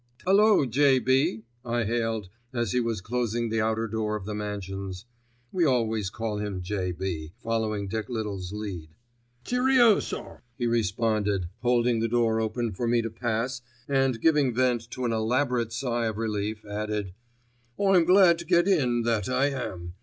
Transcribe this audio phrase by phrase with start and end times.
[0.25, 5.05] "Hullo, J.B.," I hailed as he was closing the outer door of the mansions.
[5.51, 8.89] We always call him "J.B.," following Dick Little's lead.
[9.43, 14.89] "Cheerio, sir," he responded, holding the door open for me to pass and, giving vent
[14.89, 17.13] to an elaborate sigh of relief, added:
[17.79, 19.93] "I'm glad to get in, that I am.